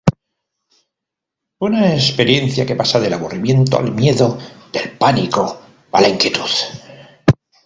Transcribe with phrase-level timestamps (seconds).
[1.59, 4.35] Una experiencia que pasa del aburrimiento al miedo,
[4.73, 6.49] del pánico a la inquietud.